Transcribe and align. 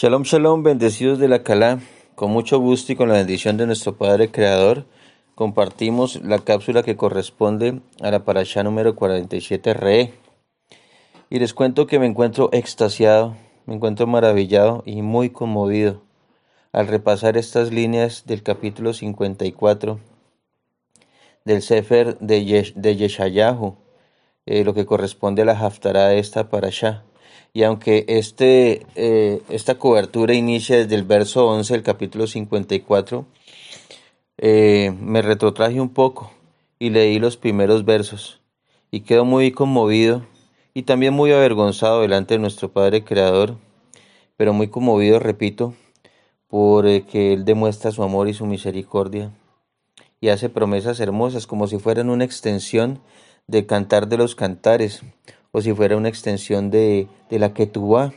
Shalom, 0.00 0.22
shalom, 0.22 0.62
bendecidos 0.62 1.18
de 1.18 1.26
la 1.26 1.42
Calá. 1.42 1.80
Con 2.14 2.30
mucho 2.30 2.60
gusto 2.60 2.92
y 2.92 2.94
con 2.94 3.08
la 3.08 3.16
bendición 3.16 3.56
de 3.56 3.66
nuestro 3.66 3.96
Padre 3.96 4.30
Creador, 4.30 4.84
compartimos 5.34 6.22
la 6.22 6.38
cápsula 6.38 6.84
que 6.84 6.96
corresponde 6.96 7.80
a 8.00 8.12
la 8.12 8.24
parasha 8.24 8.62
número 8.62 8.94
47 8.94 9.74
Re. 9.74 10.14
Y 11.30 11.40
les 11.40 11.52
cuento 11.52 11.88
que 11.88 11.98
me 11.98 12.06
encuentro 12.06 12.48
extasiado, 12.52 13.36
me 13.66 13.74
encuentro 13.74 14.06
maravillado 14.06 14.84
y 14.86 15.02
muy 15.02 15.30
conmovido 15.30 16.00
al 16.70 16.86
repasar 16.86 17.36
estas 17.36 17.72
líneas 17.72 18.22
del 18.24 18.44
capítulo 18.44 18.92
54 18.92 19.98
del 21.44 21.60
Sefer 21.60 22.16
de, 22.20 22.44
Yeshayahu, 22.44 23.74
eh, 24.46 24.62
lo 24.62 24.74
que 24.74 24.86
corresponde 24.86 25.42
a 25.42 25.46
la 25.46 25.58
Haftarah 25.58 26.06
de 26.06 26.20
esta 26.20 26.50
parasha. 26.50 27.02
Y 27.52 27.62
aunque 27.62 28.04
este, 28.08 28.86
eh, 28.94 29.42
esta 29.48 29.76
cobertura 29.76 30.34
inicia 30.34 30.76
desde 30.76 30.94
el 30.94 31.04
verso 31.04 31.46
11 31.48 31.74
del 31.74 31.82
capítulo 31.82 32.26
54, 32.26 33.26
eh, 34.38 34.94
me 35.00 35.22
retrotraje 35.22 35.80
un 35.80 35.88
poco 35.88 36.32
y 36.78 36.90
leí 36.90 37.18
los 37.18 37.36
primeros 37.36 37.84
versos. 37.84 38.40
Y 38.90 39.00
quedo 39.00 39.24
muy 39.24 39.50
conmovido 39.50 40.24
y 40.74 40.82
también 40.82 41.14
muy 41.14 41.32
avergonzado 41.32 42.02
delante 42.02 42.34
de 42.34 42.40
nuestro 42.40 42.70
Padre 42.70 43.04
Creador, 43.04 43.56
pero 44.36 44.52
muy 44.52 44.68
conmovido, 44.68 45.18
repito, 45.18 45.74
por 46.46 46.86
eh, 46.86 47.04
Él 47.12 47.44
demuestra 47.44 47.90
su 47.90 48.02
amor 48.02 48.28
y 48.28 48.34
su 48.34 48.46
misericordia 48.46 49.32
y 50.20 50.28
hace 50.28 50.48
promesas 50.48 51.00
hermosas 51.00 51.46
como 51.46 51.66
si 51.66 51.78
fueran 51.78 52.10
una 52.10 52.24
extensión 52.24 53.00
de 53.46 53.66
cantar 53.66 54.08
de 54.08 54.18
los 54.18 54.34
cantares 54.34 55.02
o 55.52 55.60
si 55.60 55.72
fuera 55.72 55.96
una 55.96 56.08
extensión 56.08 56.70
de, 56.70 57.08
de 57.30 57.38
la 57.38 57.54
Ketubá, 57.54 58.12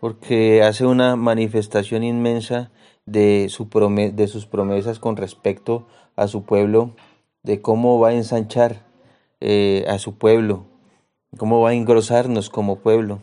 porque 0.00 0.62
hace 0.62 0.86
una 0.86 1.16
manifestación 1.16 2.04
inmensa 2.04 2.70
de, 3.06 3.48
su 3.48 3.68
de 4.12 4.28
sus 4.28 4.46
promesas 4.46 4.98
con 4.98 5.16
respecto 5.16 5.86
a 6.16 6.28
su 6.28 6.44
pueblo, 6.44 6.94
de 7.42 7.60
cómo 7.62 7.98
va 7.98 8.08
a 8.08 8.14
ensanchar 8.14 8.86
eh, 9.40 9.84
a 9.88 9.98
su 9.98 10.18
pueblo, 10.18 10.66
cómo 11.36 11.60
va 11.60 11.70
a 11.70 11.74
engrosarnos 11.74 12.50
como 12.50 12.80
pueblo. 12.80 13.20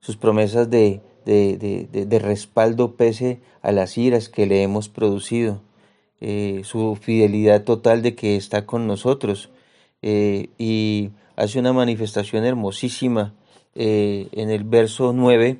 Sus 0.00 0.16
promesas 0.16 0.70
de, 0.70 1.00
de, 1.24 1.56
de, 1.90 2.18
respaldo 2.18 2.96
pese 2.96 3.40
a 3.62 3.72
las 3.72 3.98
iras 3.98 4.28
que 4.28 4.46
le 4.46 4.62
hemos 4.62 4.88
producido, 4.88 5.62
eh, 6.20 6.62
su 6.64 6.96
fidelidad 6.96 7.64
total 7.64 8.02
de 8.02 8.14
que 8.14 8.36
está 8.36 8.66
con 8.66 8.86
nosotros 8.86 9.50
eh, 10.02 10.50
y 10.58 11.10
hace 11.36 11.58
una 11.58 11.72
manifestación 11.72 12.44
hermosísima 12.44 13.34
eh, 13.74 14.28
en 14.32 14.50
el 14.50 14.64
verso 14.64 15.12
9. 15.12 15.58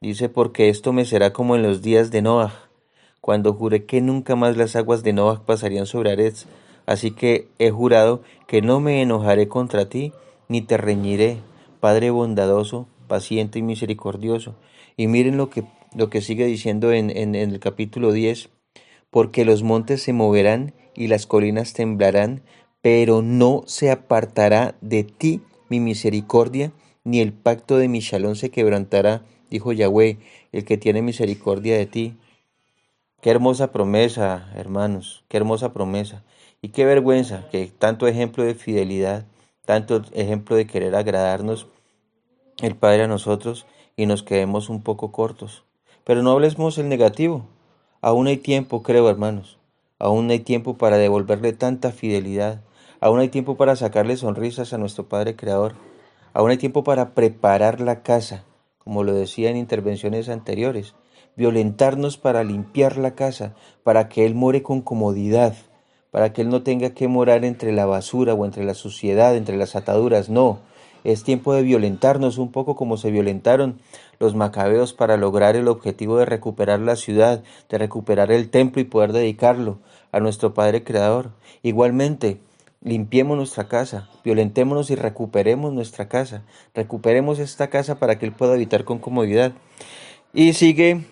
Dice, 0.00 0.28
porque 0.28 0.68
esto 0.68 0.92
me 0.92 1.04
será 1.04 1.32
como 1.32 1.56
en 1.56 1.62
los 1.62 1.80
días 1.80 2.10
de 2.10 2.20
Noah, 2.20 2.68
cuando 3.20 3.54
juré 3.54 3.86
que 3.86 4.00
nunca 4.00 4.36
más 4.36 4.56
las 4.56 4.76
aguas 4.76 5.02
de 5.02 5.12
Noah 5.12 5.46
pasarían 5.46 5.86
sobre 5.86 6.12
Aretz. 6.12 6.46
Así 6.86 7.12
que 7.12 7.48
he 7.58 7.70
jurado 7.70 8.22
que 8.46 8.60
no 8.60 8.80
me 8.80 9.00
enojaré 9.00 9.48
contra 9.48 9.88
ti, 9.88 10.12
ni 10.48 10.60
te 10.60 10.76
reñiré, 10.76 11.38
Padre 11.80 12.10
bondadoso, 12.10 12.86
paciente 13.08 13.58
y 13.58 13.62
misericordioso. 13.62 14.54
Y 14.96 15.06
miren 15.06 15.36
lo 15.36 15.48
que, 15.48 15.64
lo 15.94 16.10
que 16.10 16.20
sigue 16.20 16.44
diciendo 16.46 16.92
en, 16.92 17.10
en 17.10 17.34
el 17.34 17.58
capítulo 17.60 18.12
10, 18.12 18.50
porque 19.10 19.44
los 19.44 19.62
montes 19.62 20.02
se 20.02 20.12
moverán 20.12 20.74
y 20.94 21.06
las 21.06 21.26
colinas 21.26 21.72
temblarán, 21.72 22.42
pero 22.84 23.22
no 23.22 23.62
se 23.64 23.90
apartará 23.90 24.74
de 24.82 25.04
ti 25.04 25.40
mi 25.70 25.80
misericordia, 25.80 26.70
ni 27.02 27.20
el 27.20 27.32
pacto 27.32 27.78
de 27.78 27.88
mi 27.88 28.00
shalom 28.00 28.34
se 28.34 28.50
quebrantará, 28.50 29.22
dijo 29.48 29.72
Yahweh, 29.72 30.18
el 30.52 30.66
que 30.66 30.76
tiene 30.76 31.00
misericordia 31.00 31.78
de 31.78 31.86
ti. 31.86 32.14
Qué 33.22 33.30
hermosa 33.30 33.72
promesa, 33.72 34.52
hermanos, 34.54 35.24
qué 35.28 35.38
hermosa 35.38 35.72
promesa. 35.72 36.24
Y 36.60 36.68
qué 36.68 36.84
vergüenza 36.84 37.48
que 37.50 37.68
tanto 37.68 38.06
ejemplo 38.06 38.44
de 38.44 38.54
fidelidad, 38.54 39.24
tanto 39.64 40.02
ejemplo 40.12 40.54
de 40.54 40.66
querer 40.66 40.94
agradarnos 40.94 41.68
el 42.60 42.76
Padre 42.76 43.04
a 43.04 43.08
nosotros 43.08 43.64
y 43.96 44.04
nos 44.04 44.22
quedemos 44.22 44.68
un 44.68 44.82
poco 44.82 45.10
cortos. 45.10 45.64
Pero 46.04 46.22
no 46.22 46.32
hablemos 46.32 46.76
el 46.76 46.90
negativo. 46.90 47.46
Aún 48.02 48.26
hay 48.26 48.36
tiempo, 48.36 48.82
creo, 48.82 49.08
hermanos. 49.08 49.56
Aún 49.98 50.28
hay 50.28 50.40
tiempo 50.40 50.76
para 50.76 50.98
devolverle 50.98 51.54
tanta 51.54 51.90
fidelidad, 51.90 52.60
Aún 53.04 53.20
hay 53.20 53.28
tiempo 53.28 53.58
para 53.58 53.76
sacarle 53.76 54.16
sonrisas 54.16 54.72
a 54.72 54.78
nuestro 54.78 55.10
Padre 55.10 55.36
Creador. 55.36 55.74
Aún 56.32 56.50
hay 56.50 56.56
tiempo 56.56 56.84
para 56.84 57.10
preparar 57.10 57.82
la 57.82 58.02
casa, 58.02 58.44
como 58.78 59.04
lo 59.04 59.12
decía 59.12 59.50
en 59.50 59.58
intervenciones 59.58 60.30
anteriores. 60.30 60.94
Violentarnos 61.36 62.16
para 62.16 62.42
limpiar 62.44 62.96
la 62.96 63.14
casa, 63.14 63.52
para 63.82 64.08
que 64.08 64.24
Él 64.24 64.34
more 64.34 64.62
con 64.62 64.80
comodidad, 64.80 65.54
para 66.10 66.32
que 66.32 66.40
Él 66.40 66.48
no 66.48 66.62
tenga 66.62 66.94
que 66.94 67.06
morar 67.06 67.44
entre 67.44 67.72
la 67.72 67.84
basura 67.84 68.32
o 68.32 68.46
entre 68.46 68.64
la 68.64 68.72
suciedad, 68.72 69.36
entre 69.36 69.58
las 69.58 69.76
ataduras. 69.76 70.30
No, 70.30 70.60
es 71.04 71.24
tiempo 71.24 71.52
de 71.52 71.60
violentarnos 71.60 72.38
un 72.38 72.50
poco 72.52 72.74
como 72.74 72.96
se 72.96 73.10
violentaron 73.10 73.80
los 74.18 74.34
macabeos 74.34 74.94
para 74.94 75.18
lograr 75.18 75.56
el 75.56 75.68
objetivo 75.68 76.16
de 76.16 76.24
recuperar 76.24 76.80
la 76.80 76.96
ciudad, 76.96 77.42
de 77.68 77.76
recuperar 77.76 78.32
el 78.32 78.48
templo 78.48 78.80
y 78.80 78.86
poder 78.86 79.12
dedicarlo 79.12 79.76
a 80.10 80.20
nuestro 80.20 80.54
Padre 80.54 80.84
Creador. 80.84 81.32
Igualmente, 81.62 82.40
limpiemos 82.84 83.36
nuestra 83.36 83.66
casa, 83.66 84.08
violentémonos 84.22 84.90
y 84.90 84.94
recuperemos 84.94 85.72
nuestra 85.72 86.08
casa, 86.08 86.42
recuperemos 86.74 87.38
esta 87.38 87.68
casa 87.68 87.98
para 87.98 88.18
que 88.18 88.26
Él 88.26 88.32
pueda 88.32 88.52
habitar 88.52 88.84
con 88.84 88.98
comodidad. 88.98 89.52
Y 90.32 90.52
sigue 90.52 91.04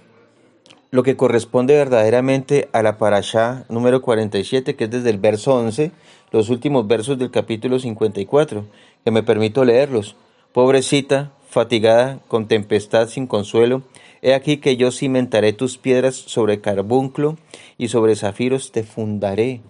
lo 0.90 1.02
que 1.02 1.16
corresponde 1.16 1.74
verdaderamente 1.74 2.68
a 2.72 2.82
la 2.82 2.98
parashá 2.98 3.64
número 3.70 4.02
47, 4.02 4.76
que 4.76 4.84
es 4.84 4.90
desde 4.90 5.10
el 5.10 5.18
verso 5.18 5.54
11, 5.54 5.90
los 6.30 6.50
últimos 6.50 6.86
versos 6.86 7.18
del 7.18 7.30
capítulo 7.30 7.78
54, 7.78 8.66
que 9.02 9.10
me 9.10 9.22
permito 9.22 9.64
leerlos. 9.64 10.16
Pobrecita, 10.52 11.32
fatigada, 11.48 12.20
con 12.28 12.46
tempestad 12.46 13.08
sin 13.08 13.26
consuelo, 13.26 13.82
he 14.20 14.34
aquí 14.34 14.58
que 14.58 14.76
yo 14.76 14.90
cimentaré 14.90 15.54
tus 15.54 15.78
piedras 15.78 16.14
sobre 16.14 16.60
carbunclo 16.60 17.38
y 17.78 17.88
sobre 17.88 18.14
zafiros 18.14 18.70
te 18.70 18.82
fundaré 18.82 19.62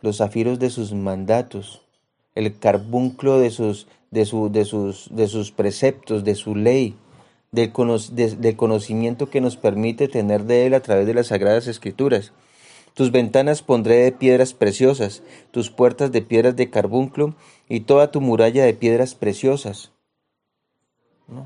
los 0.00 0.18
zafiros 0.18 0.58
de 0.58 0.70
sus 0.70 0.92
mandatos, 0.92 1.82
el 2.34 2.58
carbunclo 2.58 3.38
de 3.38 3.50
sus, 3.50 3.88
de, 4.10 4.24
su, 4.24 4.50
de, 4.50 4.64
sus, 4.64 5.08
de 5.10 5.28
sus 5.28 5.50
preceptos, 5.52 6.24
de 6.24 6.34
su 6.34 6.54
ley, 6.54 6.94
del, 7.50 7.72
conocimiento 8.56 9.30
que 9.30 9.40
nos 9.40 9.56
permite 9.56 10.08
tener 10.08 10.44
de 10.44 10.66
Él 10.66 10.74
a 10.74 10.80
través 10.80 11.06
de 11.06 11.14
las 11.14 11.28
sagradas 11.28 11.66
escrituras. 11.66 12.32
Tus 12.94 13.12
ventanas 13.12 13.62
pondré 13.62 13.96
de 13.96 14.12
piedras 14.12 14.54
preciosas, 14.54 15.22
tus 15.50 15.70
puertas 15.70 16.10
de 16.10 16.20
piedras 16.20 16.56
de 16.56 16.68
carbunclo 16.68 17.34
y 17.68 17.80
toda 17.80 18.10
tu 18.10 18.20
muralla 18.20 18.64
de 18.64 18.74
piedras 18.74 19.14
preciosas. 19.14 19.92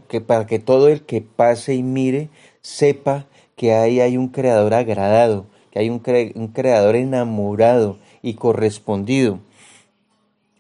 Que 0.09 0.21
para 0.21 0.47
que 0.47 0.59
todo 0.59 0.89
el 0.89 1.03
que 1.03 1.21
pase 1.21 1.75
y 1.75 1.83
mire 1.83 2.31
sepa 2.63 3.27
que 3.57 3.75
ahí 3.75 4.01
hay 4.01 4.17
un 4.17 4.29
creador 4.29 4.75
agradado, 4.75 5.47
que 5.71 5.81
hay 5.81 5.91
un, 5.91 6.03
un 6.35 6.49
creador 6.49 6.97
enamorado, 6.97 7.99
y 8.23 8.35
correspondido. 8.35 9.41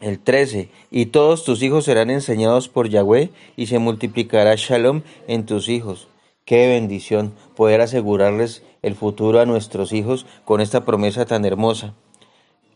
El 0.00 0.18
13. 0.18 0.68
Y 0.90 1.06
todos 1.06 1.44
tus 1.44 1.62
hijos 1.62 1.84
serán 1.84 2.10
enseñados 2.10 2.68
por 2.68 2.88
Yahweh 2.88 3.30
y 3.56 3.66
se 3.66 3.78
multiplicará 3.78 4.54
shalom 4.56 5.02
en 5.28 5.46
tus 5.46 5.68
hijos. 5.68 6.08
Qué 6.44 6.66
bendición 6.66 7.32
poder 7.54 7.80
asegurarles 7.80 8.64
el 8.82 8.96
futuro 8.96 9.40
a 9.40 9.46
nuestros 9.46 9.92
hijos 9.92 10.26
con 10.44 10.60
esta 10.60 10.84
promesa 10.84 11.24
tan 11.24 11.44
hermosa. 11.44 11.94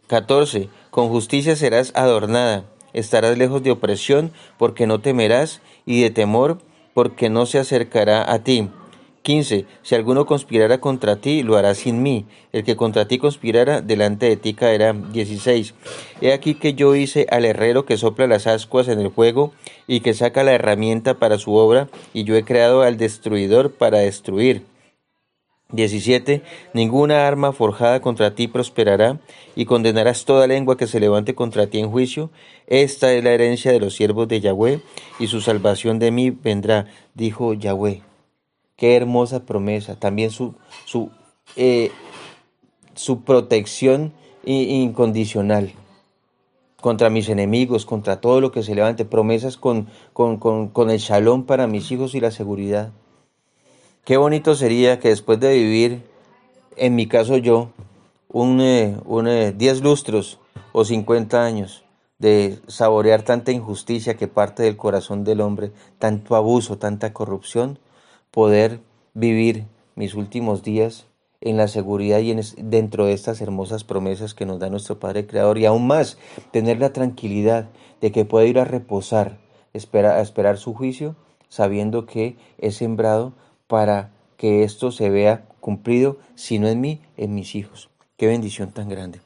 14. 0.06 0.68
Con 0.90 1.08
justicia 1.08 1.56
serás 1.56 1.90
adornada, 1.96 2.64
estarás 2.92 3.36
lejos 3.36 3.62
de 3.64 3.72
opresión 3.72 4.32
porque 4.56 4.86
no 4.86 5.00
temerás 5.00 5.60
y 5.84 6.00
de 6.00 6.10
temor 6.10 6.58
porque 6.94 7.28
no 7.28 7.44
se 7.44 7.58
acercará 7.58 8.32
a 8.32 8.44
ti. 8.44 8.70
15. 9.26 9.66
Si 9.82 9.94
alguno 9.96 10.24
conspirara 10.24 10.78
contra 10.78 11.16
ti, 11.16 11.42
lo 11.42 11.56
hará 11.56 11.74
sin 11.74 12.00
mí. 12.00 12.26
El 12.52 12.62
que 12.62 12.76
contra 12.76 13.08
ti 13.08 13.18
conspirara, 13.18 13.80
delante 13.80 14.26
de 14.26 14.36
ti 14.36 14.54
caerá. 14.54 14.92
16. 14.92 15.74
He 16.20 16.32
aquí 16.32 16.54
que 16.54 16.74
yo 16.74 16.94
hice 16.94 17.26
al 17.28 17.44
herrero 17.44 17.86
que 17.86 17.96
sopla 17.96 18.28
las 18.28 18.46
ascuas 18.46 18.86
en 18.86 19.00
el 19.00 19.10
fuego 19.10 19.52
y 19.88 19.98
que 19.98 20.14
saca 20.14 20.44
la 20.44 20.52
herramienta 20.52 21.14
para 21.14 21.38
su 21.38 21.54
obra, 21.54 21.88
y 22.14 22.22
yo 22.22 22.36
he 22.36 22.44
creado 22.44 22.82
al 22.82 22.98
destruidor 22.98 23.72
para 23.72 23.98
destruir. 23.98 24.62
17. 25.72 26.42
Ninguna 26.72 27.26
arma 27.26 27.52
forjada 27.52 27.98
contra 28.00 28.36
ti 28.36 28.46
prosperará, 28.46 29.18
y 29.56 29.64
condenarás 29.64 30.24
toda 30.24 30.46
lengua 30.46 30.76
que 30.76 30.86
se 30.86 31.00
levante 31.00 31.34
contra 31.34 31.66
ti 31.66 31.80
en 31.80 31.90
juicio. 31.90 32.30
Esta 32.68 33.12
es 33.12 33.24
la 33.24 33.32
herencia 33.32 33.72
de 33.72 33.80
los 33.80 33.96
siervos 33.96 34.28
de 34.28 34.40
Yahweh, 34.40 34.82
y 35.18 35.26
su 35.26 35.40
salvación 35.40 35.98
de 35.98 36.12
mí 36.12 36.30
vendrá, 36.30 36.86
dijo 37.14 37.54
Yahweh. 37.54 38.02
Qué 38.76 38.96
hermosa 38.96 39.44
promesa. 39.44 39.96
También 39.96 40.30
su, 40.30 40.54
su, 40.84 41.10
eh, 41.56 41.90
su 42.94 43.22
protección 43.22 44.12
incondicional 44.44 45.72
contra 46.80 47.10
mis 47.10 47.28
enemigos, 47.28 47.84
contra 47.84 48.20
todo 48.20 48.40
lo 48.40 48.52
que 48.52 48.62
se 48.62 48.74
levante, 48.74 49.04
promesas 49.04 49.56
con, 49.56 49.88
con, 50.12 50.36
con, 50.36 50.68
con, 50.68 50.90
el 50.90 50.98
shalom 50.98 51.44
para 51.44 51.66
mis 51.66 51.90
hijos 51.90 52.14
y 52.14 52.20
la 52.20 52.30
seguridad. 52.30 52.92
Qué 54.04 54.16
bonito 54.16 54.54
sería 54.54 55.00
que 55.00 55.08
después 55.08 55.40
de 55.40 55.54
vivir, 55.54 56.02
en 56.76 56.94
mi 56.94 57.08
caso 57.08 57.38
yo, 57.38 57.70
un, 58.28 58.60
eh, 58.60 58.96
un 59.04 59.24
10 59.24 59.60
eh, 59.60 59.82
lustros 59.82 60.38
o 60.72 60.84
50 60.84 61.42
años 61.42 61.82
de 62.18 62.60
saborear 62.68 63.22
tanta 63.22 63.50
injusticia 63.50 64.16
que 64.16 64.28
parte 64.28 64.62
del 64.62 64.76
corazón 64.76 65.24
del 65.24 65.40
hombre, 65.40 65.72
tanto 65.98 66.36
abuso, 66.36 66.78
tanta 66.78 67.12
corrupción, 67.12 67.78
poder 68.36 68.80
vivir 69.14 69.64
mis 69.94 70.14
últimos 70.14 70.62
días 70.62 71.06
en 71.40 71.56
la 71.56 71.68
seguridad 71.68 72.18
y 72.18 72.32
en, 72.32 72.42
dentro 72.58 73.06
de 73.06 73.14
estas 73.14 73.40
hermosas 73.40 73.82
promesas 73.82 74.34
que 74.34 74.44
nos 74.44 74.58
da 74.58 74.68
nuestro 74.68 75.00
Padre 75.00 75.26
Creador 75.26 75.56
y 75.56 75.64
aún 75.64 75.86
más 75.86 76.18
tener 76.50 76.78
la 76.78 76.92
tranquilidad 76.92 77.70
de 78.02 78.12
que 78.12 78.26
puedo 78.26 78.44
ir 78.44 78.58
a 78.58 78.66
reposar, 78.66 79.38
espera, 79.72 80.16
a 80.16 80.20
esperar 80.20 80.58
su 80.58 80.74
juicio, 80.74 81.16
sabiendo 81.48 82.04
que 82.04 82.36
he 82.58 82.72
sembrado 82.72 83.32
para 83.68 84.12
que 84.36 84.64
esto 84.64 84.92
se 84.92 85.08
vea 85.08 85.46
cumplido, 85.60 86.18
si 86.34 86.58
no 86.58 86.68
en 86.68 86.82
mí, 86.82 87.00
en 87.16 87.34
mis 87.34 87.54
hijos. 87.54 87.88
Qué 88.18 88.26
bendición 88.26 88.70
tan 88.70 88.90
grande. 88.90 89.25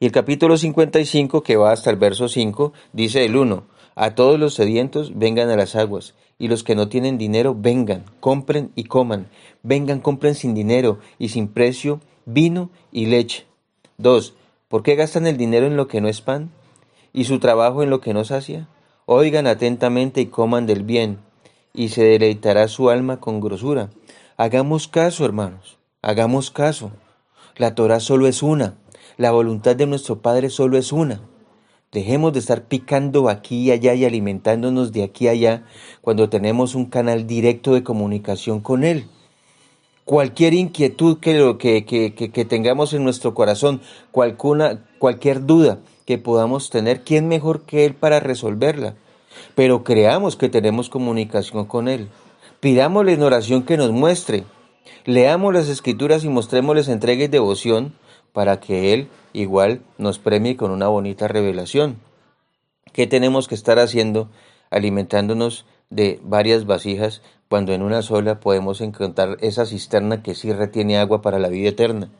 Y 0.00 0.06
el 0.06 0.12
capítulo 0.12 0.56
55, 0.56 1.42
que 1.42 1.56
va 1.56 1.72
hasta 1.72 1.90
el 1.90 1.96
verso 1.96 2.28
5, 2.28 2.72
dice 2.92 3.24
el 3.24 3.34
1, 3.34 3.64
a 3.96 4.14
todos 4.14 4.38
los 4.38 4.54
sedientos 4.54 5.18
vengan 5.18 5.50
a 5.50 5.56
las 5.56 5.74
aguas, 5.74 6.14
y 6.38 6.46
los 6.46 6.62
que 6.62 6.76
no 6.76 6.88
tienen 6.88 7.18
dinero 7.18 7.56
vengan, 7.58 8.04
compren 8.20 8.70
y 8.76 8.84
coman, 8.84 9.28
vengan, 9.64 9.98
compren 9.98 10.36
sin 10.36 10.54
dinero 10.54 11.00
y 11.18 11.30
sin 11.30 11.48
precio 11.48 12.00
vino 12.26 12.70
y 12.92 13.06
leche. 13.06 13.46
2. 13.96 14.34
¿Por 14.68 14.84
qué 14.84 14.94
gastan 14.94 15.26
el 15.26 15.36
dinero 15.36 15.66
en 15.66 15.76
lo 15.76 15.88
que 15.88 16.00
no 16.00 16.06
es 16.06 16.20
pan 16.20 16.52
y 17.12 17.24
su 17.24 17.40
trabajo 17.40 17.82
en 17.82 17.90
lo 17.90 18.00
que 18.00 18.14
no 18.14 18.22
sacia? 18.22 18.68
Oigan 19.04 19.48
atentamente 19.48 20.20
y 20.20 20.26
coman 20.26 20.66
del 20.66 20.84
bien, 20.84 21.18
y 21.74 21.88
se 21.88 22.04
deleitará 22.04 22.68
su 22.68 22.88
alma 22.88 23.18
con 23.18 23.40
grosura. 23.40 23.90
Hagamos 24.36 24.86
caso, 24.86 25.24
hermanos, 25.24 25.78
hagamos 26.02 26.52
caso. 26.52 26.92
La 27.56 27.74
Torah 27.74 27.98
solo 27.98 28.28
es 28.28 28.44
una, 28.44 28.76
la 29.18 29.32
voluntad 29.32 29.76
de 29.76 29.86
nuestro 29.86 30.22
Padre 30.22 30.48
solo 30.48 30.78
es 30.78 30.92
una. 30.92 31.20
Dejemos 31.90 32.32
de 32.32 32.38
estar 32.38 32.68
picando 32.68 33.28
aquí 33.28 33.64
y 33.64 33.70
allá 33.72 33.92
y 33.94 34.04
alimentándonos 34.04 34.92
de 34.92 35.02
aquí 35.02 35.26
a 35.26 35.32
allá 35.32 35.64
cuando 36.00 36.28
tenemos 36.28 36.74
un 36.74 36.86
canal 36.86 37.26
directo 37.26 37.74
de 37.74 37.82
comunicación 37.82 38.60
con 38.60 38.84
Él. 38.84 39.06
Cualquier 40.04 40.54
inquietud 40.54 41.18
que, 41.18 41.56
que, 41.58 41.84
que, 42.14 42.30
que 42.30 42.44
tengamos 42.44 42.92
en 42.94 43.02
nuestro 43.02 43.34
corazón, 43.34 43.80
cualquier 44.12 45.44
duda 45.44 45.80
que 46.06 46.18
podamos 46.18 46.70
tener, 46.70 47.02
¿quién 47.02 47.26
mejor 47.26 47.62
que 47.62 47.84
Él 47.84 47.94
para 47.94 48.20
resolverla? 48.20 48.94
Pero 49.54 49.82
creamos 49.82 50.36
que 50.36 50.48
tenemos 50.48 50.88
comunicación 50.88 51.66
con 51.66 51.88
Él. 51.88 52.08
Pidámosle 52.60 53.14
en 53.14 53.22
oración 53.22 53.64
que 53.64 53.76
nos 53.76 53.90
muestre. 53.90 54.44
Leamos 55.04 55.52
las 55.52 55.68
escrituras 55.68 56.22
y 56.22 56.28
mostrémosles 56.28 56.88
entrega 56.88 57.24
y 57.24 57.28
devoción 57.28 57.94
para 58.32 58.60
que 58.60 58.94
Él 58.94 59.08
igual 59.32 59.82
nos 59.98 60.18
premie 60.18 60.56
con 60.56 60.70
una 60.70 60.88
bonita 60.88 61.28
revelación. 61.28 61.98
¿Qué 62.92 63.06
tenemos 63.06 63.48
que 63.48 63.54
estar 63.54 63.78
haciendo? 63.78 64.28
Alimentándonos 64.70 65.66
de 65.90 66.20
varias 66.22 66.66
vasijas 66.66 67.22
cuando 67.48 67.72
en 67.72 67.82
una 67.82 68.02
sola 68.02 68.40
podemos 68.40 68.80
encontrar 68.80 69.38
esa 69.40 69.64
cisterna 69.64 70.22
que 70.22 70.34
sí 70.34 70.52
retiene 70.52 70.98
agua 70.98 71.22
para 71.22 71.38
la 71.38 71.48
vida 71.48 71.70
eterna. 71.70 72.10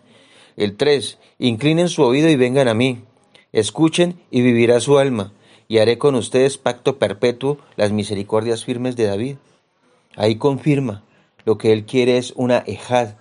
El 0.56 0.76
3. 0.76 1.18
Inclinen 1.38 1.88
su 1.88 2.02
oído 2.02 2.28
y 2.28 2.36
vengan 2.36 2.68
a 2.68 2.74
mí. 2.74 3.04
Escuchen 3.52 4.20
y 4.30 4.42
vivirá 4.42 4.80
su 4.80 4.98
alma, 4.98 5.32
y 5.68 5.78
haré 5.78 5.98
con 5.98 6.14
ustedes 6.14 6.58
pacto 6.58 6.98
perpetuo 6.98 7.58
las 7.76 7.92
misericordias 7.92 8.64
firmes 8.64 8.96
de 8.96 9.06
David. 9.06 9.36
Ahí 10.16 10.36
confirma, 10.36 11.04
lo 11.44 11.58
que 11.58 11.72
él 11.72 11.84
quiere 11.84 12.18
es 12.18 12.32
una 12.36 12.58
ejad, 12.58 13.14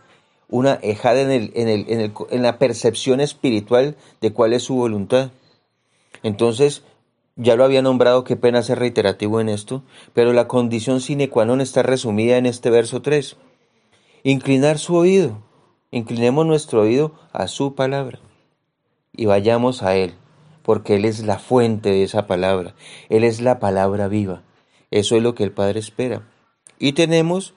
una 0.49 0.75
ejada 0.75 1.21
en, 1.21 1.31
el, 1.31 1.51
en, 1.55 1.67
el, 1.67 1.85
en, 1.89 1.99
el, 1.99 2.13
en 2.29 2.41
la 2.41 2.57
percepción 2.57 3.19
espiritual 3.19 3.95
de 4.21 4.31
cuál 4.33 4.53
es 4.53 4.63
su 4.63 4.75
voluntad. 4.75 5.31
Entonces, 6.23 6.83
ya 7.35 7.55
lo 7.55 7.63
había 7.63 7.81
nombrado, 7.81 8.23
qué 8.23 8.35
pena 8.35 8.63
ser 8.63 8.79
reiterativo 8.79 9.39
en 9.39 9.49
esto, 9.49 9.83
pero 10.13 10.33
la 10.33 10.47
condición 10.47 11.01
sine 11.01 11.29
qua 11.29 11.45
non 11.45 11.61
está 11.61 11.85
resumida 11.85 12.37
en 12.41 12.49
este 12.49 12.73
verso 12.73 13.05
3. 13.05 13.37
Inclinar 14.23 14.79
su 14.81 14.95
oído, 14.97 15.45
inclinemos 15.91 16.45
nuestro 16.45 16.81
oído 16.81 17.13
a 17.31 17.47
su 17.47 17.75
palabra 17.75 18.19
y 19.13 19.25
vayamos 19.25 19.83
a 19.83 19.95
Él, 19.95 20.15
porque 20.63 20.95
Él 20.95 21.05
es 21.05 21.23
la 21.23 21.37
fuente 21.37 21.93
de 21.93 22.03
esa 22.03 22.25
palabra, 22.25 22.73
Él 23.09 23.23
es 23.23 23.39
la 23.39 23.59
palabra 23.59 24.07
viva. 24.07 24.41
Eso 24.89 25.15
es 25.15 25.21
lo 25.21 25.35
que 25.35 25.43
el 25.43 25.51
Padre 25.51 25.79
espera. 25.79 26.25
Y 26.79 26.93
tenemos 26.93 27.53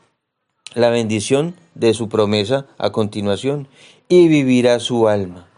la 0.75 0.91
bendición 0.91 1.55
de 1.75 1.95
su 1.95 2.09
promesa 2.09 2.67
a 2.79 2.91
continuación 2.91 3.69
y 4.09 4.29
vivirá 4.29 4.79
su 4.81 5.09
alma. 5.09 5.49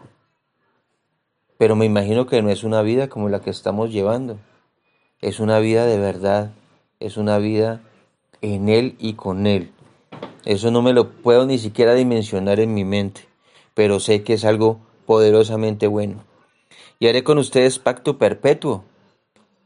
Pero 1.57 1.75
me 1.75 1.85
imagino 1.85 2.25
que 2.25 2.41
no 2.41 2.49
es 2.49 2.63
una 2.63 2.81
vida 2.81 3.09
como 3.09 3.29
la 3.29 3.41
que 3.41 3.49
estamos 3.49 3.91
llevando. 3.91 4.37
Es 5.21 5.39
una 5.39 5.59
vida 5.59 5.85
de 5.85 5.97
verdad, 5.97 6.51
es 6.99 7.17
una 7.17 7.37
vida 7.37 7.81
en 8.41 8.69
Él 8.69 8.95
y 8.99 9.13
con 9.13 9.47
Él. 9.47 9.71
Eso 10.45 10.71
no 10.71 10.81
me 10.81 10.93
lo 10.93 11.11
puedo 11.11 11.45
ni 11.45 11.57
siquiera 11.57 11.93
dimensionar 11.93 12.59
en 12.59 12.73
mi 12.73 12.83
mente, 12.83 13.21
pero 13.73 13.99
sé 13.99 14.23
que 14.23 14.33
es 14.33 14.43
algo 14.43 14.79
poderosamente 15.05 15.87
bueno. 15.87 16.25
Y 16.99 17.07
haré 17.07 17.23
con 17.23 17.37
ustedes 17.37 17.79
pacto 17.79 18.17
perpetuo. 18.17 18.83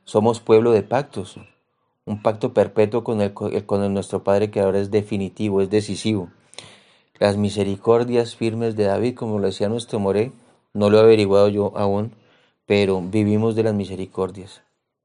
Somos 0.04 0.40
pueblo 0.40 0.72
de 0.72 0.84
pactos. 0.84 1.40
Un 2.08 2.24
pacto 2.24 2.54
perpetuo 2.54 3.04
con, 3.04 3.22
el, 3.22 3.34
con 3.34 3.94
nuestro 3.94 4.24
Padre 4.24 4.50
que 4.50 4.62
ahora 4.62 4.80
es 4.80 4.90
definitivo, 4.90 5.62
es 5.62 5.70
decisivo. 5.70 6.30
Las 7.20 7.38
misericordias 7.38 8.36
firmes 8.36 8.76
de 8.76 8.86
David, 8.86 9.14
como 9.14 9.38
lo 9.38 9.46
decía 9.46 9.70
nuestro 9.70 10.00
Moré, 10.00 10.32
no 10.74 10.90
lo 10.90 10.98
he 10.98 11.02
averiguado 11.02 11.50
yo 11.50 11.74
aún, 11.76 12.14
pero 12.66 13.02
vivimos 13.02 13.56
de 13.56 13.64
las 13.64 13.76
misericordias 13.76 14.64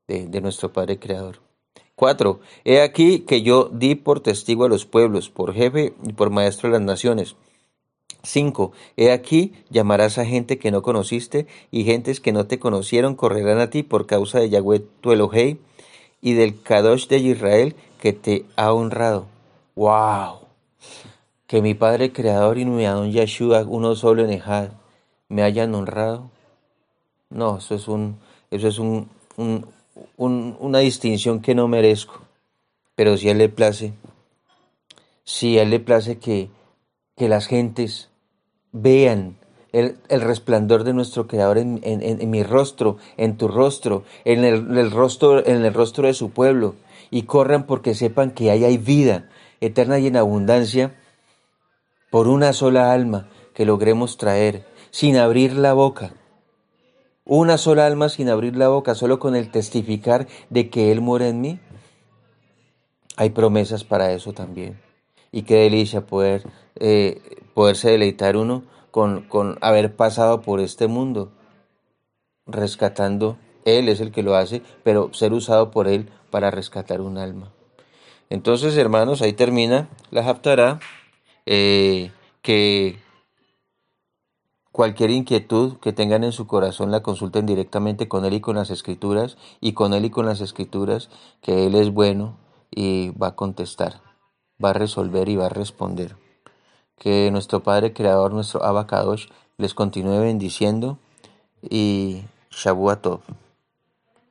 de, 0.09 0.27
de 0.27 0.41
nuestro 0.41 0.73
Padre 0.73 0.99
Creador. 0.99 1.41
4. 1.97 2.41
He 2.65 2.81
aquí 2.81 3.21
que 3.21 3.43
yo 3.43 3.69
di 3.73 3.95
por 3.95 4.21
testigo 4.21 4.65
a 4.65 4.69
los 4.69 4.87
pueblos, 4.87 5.29
por 5.29 5.53
jefe 5.53 5.95
y 6.05 6.13
por 6.13 6.31
maestro 6.31 6.69
de 6.69 6.79
las 6.79 6.87
naciones. 6.87 7.37
5. 8.23 8.73
He 8.97 9.11
aquí 9.11 9.53
llamarás 9.71 10.19
a 10.19 10.25
gente 10.25 10.59
que 10.59 10.71
no 10.71 10.83
conociste, 10.83 11.47
y 11.71 11.85
gentes 11.85 12.21
que 12.21 12.33
no 12.33 12.47
te 12.47 12.59
conocieron 12.59 13.15
correrán 13.15 13.59
a 13.59 13.71
ti 13.71 13.83
por 13.83 14.07
causa 14.07 14.39
de 14.39 14.51
Yahweh 14.51 14.85
tu 15.01 15.13
Elohei, 15.13 15.59
y 16.23 16.35
del 16.35 16.63
Kadosh 16.63 17.09
de 17.09 17.19
Israel 17.19 17.77
que 18.01 18.15
te 18.15 18.47
ha 18.57 18.73
honrado. 18.73 19.27
¡Wow! 19.75 20.39
Que 21.47 21.61
mi 21.61 21.75
Padre 21.75 22.13
Creador 22.13 22.57
y 22.57 22.65
mi 22.65 22.87
Adón 22.87 23.13
Yeshua, 23.13 23.65
uno 23.67 23.95
solo 23.95 24.25
en 24.25 24.31
Ejad, 24.31 24.71
me 25.29 25.43
hayan 25.43 25.75
honrado. 25.75 26.31
No, 27.29 27.59
eso 27.59 27.75
es 27.75 27.89
un, 27.89 28.19
eso 28.51 28.69
es 28.69 28.79
un, 28.79 29.11
una 30.17 30.79
distinción 30.79 31.41
que 31.43 31.55
no 31.55 31.69
merezco. 31.69 32.23
Pero 32.95 33.17
si 33.17 33.29
a 33.29 33.33
Él 33.33 33.39
le 33.39 33.49
place, 33.49 33.93
si 35.25 35.59
a 35.59 35.63
Él 35.63 35.71
le 35.71 35.81
place 35.81 36.19
que, 36.19 36.51
que 37.17 37.29
las 37.29 37.47
gentes 37.47 38.11
vean 38.71 39.37
el, 39.73 40.21
resplandor 40.21 40.85
de 40.85 40.93
nuestro 40.93 41.27
Creador 41.27 41.59
en, 41.59 42.31
mi 42.31 42.43
rostro, 42.43 42.99
en 43.17 43.37
tu 43.37 43.49
rostro, 43.49 44.05
en 44.25 44.45
el, 44.45 44.91
rostro, 44.91 45.45
en 45.45 45.65
el 45.65 45.73
rostro 45.75 46.07
de 46.07 46.15
su 46.15 46.31
pueblo, 46.31 46.75
y 47.11 47.23
corran 47.23 47.67
porque 47.67 47.95
sepan 47.95 48.31
que 48.31 48.51
ahí 48.51 48.65
hay 48.65 48.79
vida 48.79 49.29
eterna 49.61 49.99
y 49.99 50.07
en 50.07 50.17
abundancia 50.17 50.95
por 52.11 52.29
una 52.29 52.53
sola 52.53 52.93
alma 52.93 53.29
que 53.55 53.65
logremos 53.65 54.19
traer, 54.19 54.67
sin 54.91 55.17
abrir 55.17 55.55
la 55.55 55.73
boca. 55.73 56.13
Una 57.25 57.57
sola 57.57 57.87
alma 57.87 58.09
sin 58.09 58.29
abrir 58.29 58.57
la 58.57 58.69
boca, 58.69 58.95
solo 58.95 59.19
con 59.19 59.37
el 59.37 59.51
testificar 59.51 60.27
de 60.51 60.69
que 60.69 60.93
Él 60.93 61.01
muere 61.01 61.29
en 61.29 61.41
mí. 61.41 61.61
Hay 63.17 63.31
promesas 63.31 63.85
para 63.85 64.13
eso 64.13 64.33
también. 64.33 64.81
Y 65.31 65.43
qué 65.43 65.57
delicia 65.57 66.05
poder, 66.05 66.43
eh, 66.77 67.23
poderse 67.55 67.91
deleitar 67.91 68.37
uno 68.37 68.65
con, 68.93 69.23
con 69.23 69.59
haber 69.63 69.97
pasado 69.97 70.43
por 70.43 70.61
este 70.61 70.87
mundo, 70.87 71.33
rescatando, 72.47 73.39
Él 73.65 73.89
es 73.89 74.01
el 74.01 74.13
que 74.13 74.23
lo 74.23 74.37
hace, 74.37 74.63
pero 74.85 75.13
ser 75.15 75.33
usado 75.33 75.73
por 75.73 75.89
Él 75.89 76.11
para 76.31 76.53
rescatar 76.53 77.01
un 77.01 77.19
alma. 77.19 77.53
Entonces, 78.31 78.77
hermanos, 78.77 79.23
ahí 79.23 79.33
termina 79.33 79.89
la 80.11 80.29
Haftarah, 80.29 80.79
eh, 81.47 82.13
que 82.43 82.99
cualquier 84.73 85.11
inquietud 85.11 85.79
que 85.79 85.93
tengan 85.93 86.23
en 86.23 86.33
su 86.33 86.47
corazón 86.47 86.91
la 86.91 87.03
consulten 87.03 87.47
directamente 87.47 88.09
con 88.09 88.25
Él 88.27 88.35
y 88.35 88.41
con 88.41 88.57
las 88.57 88.71
Escrituras, 88.71 89.39
y 89.61 89.73
con 89.73 89.95
Él 89.95 90.05
y 90.05 90.11
con 90.11 90.27
las 90.27 90.41
Escrituras, 90.43 91.09
que 91.41 91.67
Él 91.67 91.75
es 91.75 91.93
bueno 91.93 92.39
y 92.71 93.11
va 93.11 93.29
a 93.29 93.37
contestar, 93.37 94.03
va 94.63 94.71
a 94.71 94.75
resolver 94.75 95.29
y 95.31 95.37
va 95.37 95.47
a 95.47 95.51
responder. 95.51 96.22
Que 96.99 97.31
nuestro 97.31 97.63
Padre 97.63 97.93
Creador, 97.93 98.33
nuestro 98.33 98.65
Abacadosh, 98.65 99.29
les 99.59 99.75
continúe 99.75 100.21
bendiciendo 100.21 100.99
y 101.63 102.23
Shabuatov. 102.51 103.21